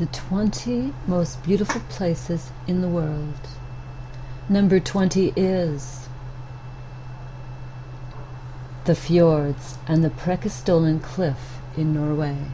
[0.00, 3.48] the 20 most beautiful places in the world.
[4.48, 6.08] Number 20 is
[8.86, 12.46] the fjords and the Preikestolen Cliff in Norway.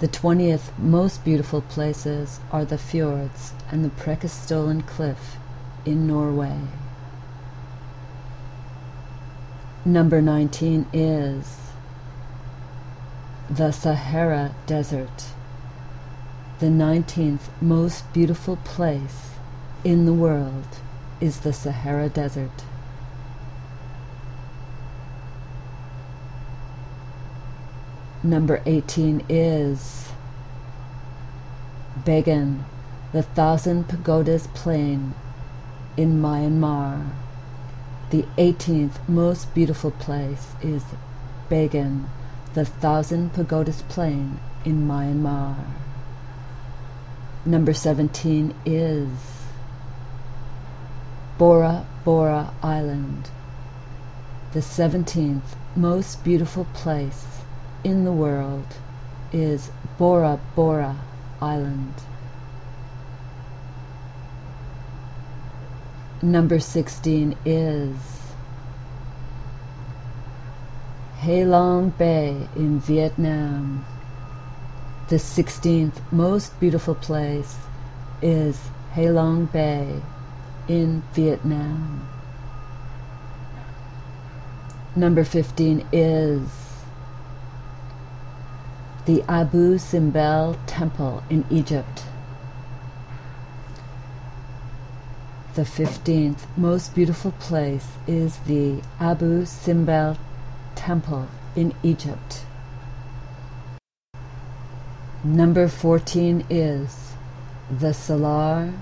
[0.00, 5.36] The 20th most beautiful places are the fjords and the Preikestolen Cliff
[5.84, 6.58] in Norway.
[9.84, 11.58] Number 19 is
[13.48, 15.26] the Sahara Desert,
[16.60, 19.30] the 19th most beautiful place
[19.84, 20.66] in the world
[21.20, 22.64] is the Sahara Desert.
[28.24, 30.08] Number 18 is
[32.04, 32.64] Bagan,
[33.12, 35.14] the Thousand Pagodas Plain
[35.96, 37.08] in Myanmar.
[38.10, 40.82] The 18th most beautiful place is
[41.48, 42.06] Bagan,
[42.54, 45.54] the Thousand Pagodas Plain in Myanmar.
[47.44, 49.08] Number 17 is
[51.38, 53.30] Bora Bora Island,
[54.52, 57.26] the 17th most beautiful place
[57.84, 58.66] in the world
[59.32, 60.96] is Bora Bora
[61.40, 61.94] Island.
[66.20, 67.94] Number 16 is
[71.20, 73.84] Halong Bay in Vietnam.
[75.08, 77.56] The 16th most beautiful place
[78.20, 78.60] is
[78.92, 80.02] Halong Bay
[80.68, 82.06] in Vietnam.
[84.94, 86.42] Number 15 is
[89.06, 92.04] the Abu Simbel Temple in Egypt.
[95.54, 100.18] The 15th most beautiful place is the Abu Simbel
[100.74, 102.44] Temple in Egypt.
[105.24, 107.14] Number 14 is
[107.68, 108.72] the Salar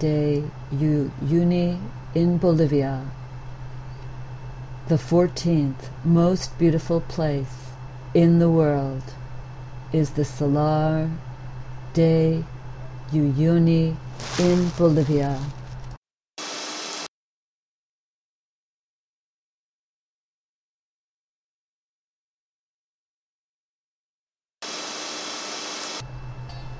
[0.00, 1.80] de Uyuni
[2.14, 3.06] in Bolivia.
[4.88, 7.70] The 14th most beautiful place
[8.12, 9.14] in the world
[9.94, 11.10] is the Salar
[11.94, 12.44] de
[13.10, 13.96] Uyuni
[14.38, 15.40] in Bolivia.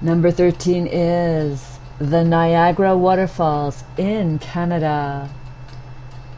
[0.03, 5.31] Number 13 is the Niagara Waterfalls in Canada.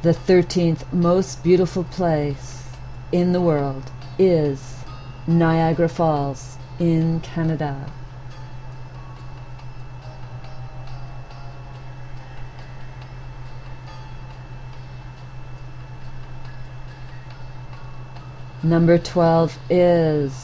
[0.03, 2.65] The 13th most beautiful place
[3.11, 4.85] in the world is
[5.27, 7.91] Niagara Falls in Canada.
[18.63, 20.44] Number 12 is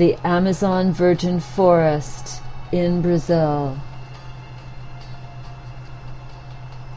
[0.00, 2.40] the Amazon Virgin Forest
[2.72, 3.78] in Brazil.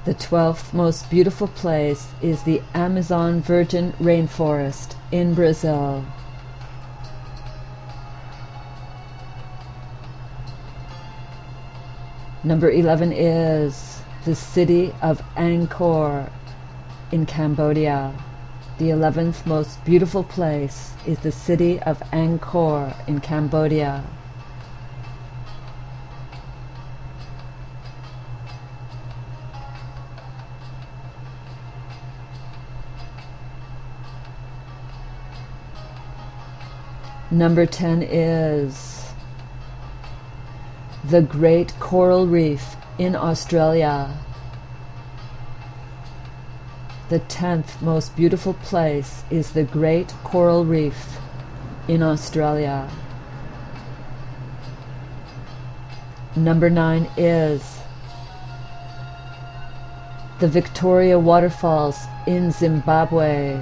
[0.05, 6.05] The 12th most beautiful place is the Amazon Virgin Rainforest in Brazil.
[12.45, 16.31] Number 11 is the city of Angkor
[17.11, 18.13] in Cambodia.
[18.83, 24.03] The 11th most beautiful place is the city of Angkor in Cambodia.
[37.31, 39.13] Number 10 is
[41.05, 44.19] the Great Coral Reef in Australia.
[47.09, 51.17] The 10th most beautiful place is the Great Coral Reef
[51.87, 52.89] in Australia.
[56.35, 57.79] Number 9 is
[60.39, 63.61] the Victoria Waterfalls in Zimbabwe.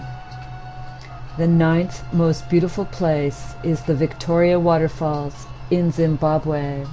[1.37, 6.85] The ninth most beautiful place is the Victoria Waterfalls in Zimbabwe.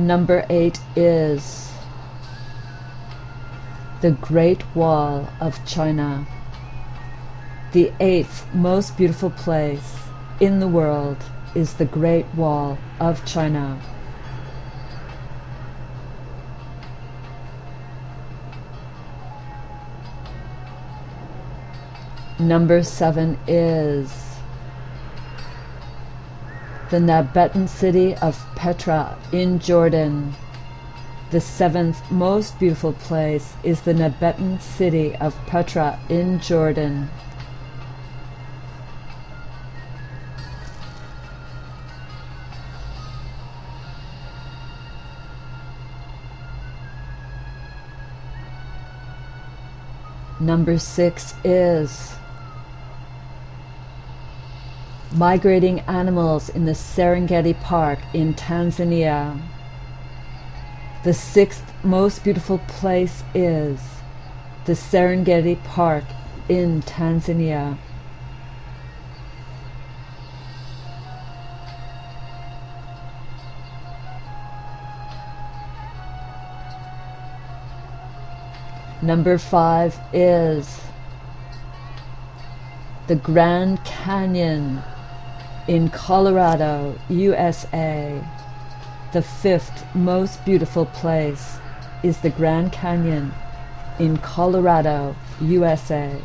[0.00, 1.70] Number eight is
[4.00, 6.26] the Great Wall of China,
[7.72, 9.98] the eighth most beautiful place
[10.40, 11.18] in the world
[11.54, 13.78] is the Great Wall of China.
[22.38, 24.29] Number seven is
[26.90, 30.34] the Nabatean city of Petra in Jordan.
[31.30, 37.08] The seventh most beautiful place is the Nabatean city of Petra in Jordan.
[50.40, 52.14] Number six is
[55.20, 59.38] migrating animals in the Serengeti Park in Tanzania.
[61.04, 63.78] The sixth most beautiful place is
[64.64, 66.04] the Serengeti Park
[66.48, 67.76] in Tanzania.
[79.02, 80.80] Number five is
[83.06, 84.82] the Grand Canyon
[85.70, 88.20] in Colorado, USA.
[89.12, 91.58] The fifth most beautiful place
[92.02, 93.32] is the Grand Canyon
[94.00, 96.20] in Colorado, USA.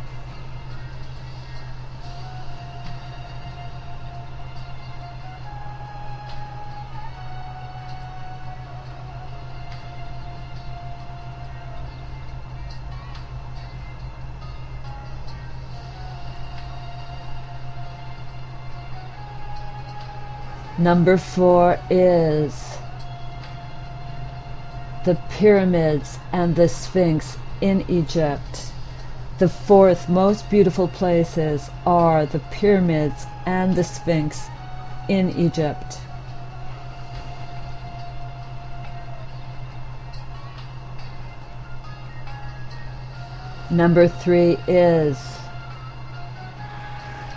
[20.77, 22.77] Number four is
[25.05, 28.73] the pyramids and the Sphinx in Egypt.
[29.39, 34.47] The fourth most beautiful places are the pyramids and the Sphinx
[35.07, 36.01] in Egypt.
[43.71, 45.17] Number three is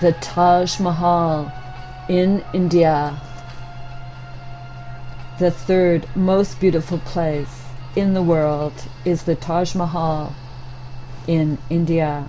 [0.01, 1.53] the Taj Mahal
[2.09, 3.17] in India
[5.39, 7.63] the third most beautiful place
[7.95, 8.73] in the world
[9.05, 10.35] is the Taj Mahal
[11.29, 12.29] in India.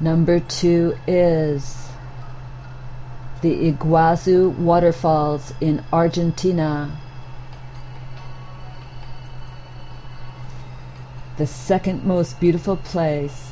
[0.00, 1.88] Number two is
[3.42, 6.98] the Iguazu waterfalls in Argentina.
[11.36, 13.47] The second most beautiful place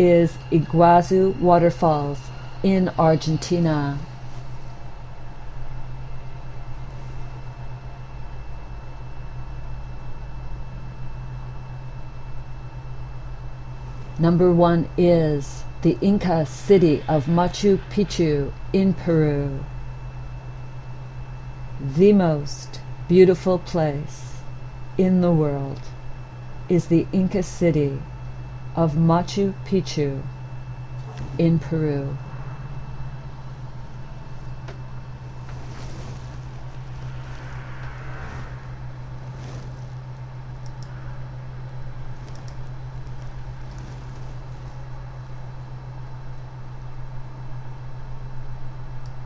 [0.00, 2.18] is Iguazu Waterfalls
[2.62, 3.98] in Argentina.
[14.18, 19.62] Number one is the Inca city of Machu Picchu in Peru.
[21.78, 24.36] The most beautiful place
[24.96, 25.82] in the world
[26.70, 27.98] is the Inca city
[28.76, 30.22] of Machu Picchu
[31.38, 32.16] in Peru.